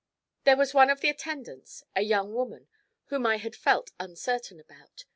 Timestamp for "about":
4.59-5.05